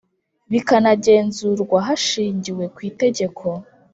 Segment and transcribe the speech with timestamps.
[0.51, 3.45] bikanagenzurwa hashingiwe ku itegeko